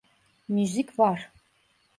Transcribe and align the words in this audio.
Müzik 0.47 0.99
var… 0.99 1.31